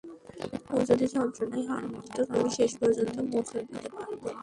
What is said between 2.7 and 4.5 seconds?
পর্যন্ত মোচড় দিতে পারতুম না।